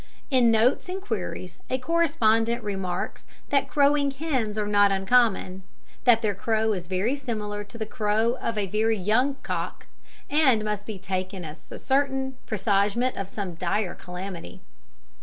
In 0.31 0.49
Notes 0.49 0.89
and 0.89 0.99
Queries 0.99 1.59
a 1.69 1.77
correspondent 1.77 2.63
remarks 2.63 3.27
that 3.49 3.67
crowing 3.69 4.09
hens 4.09 4.57
are 4.57 4.65
not 4.65 4.91
uncommon, 4.91 5.61
that 6.05 6.23
their 6.23 6.33
crow 6.33 6.73
is 6.73 6.87
very 6.87 7.15
similar 7.15 7.63
to 7.65 7.77
the 7.77 7.85
crow 7.85 8.35
of 8.41 8.57
a 8.57 8.65
very 8.65 8.97
young 8.97 9.35
cock, 9.43 9.85
and 10.27 10.65
must 10.65 10.87
be 10.87 10.97
taken 10.97 11.45
as 11.45 11.71
a 11.71 11.77
certain 11.77 12.35
presagement 12.47 13.15
of 13.15 13.29
some 13.29 13.53
dire 13.53 13.93
calamity. 13.93 14.61